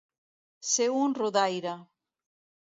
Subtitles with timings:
[0.69, 1.75] Ser un rodaire.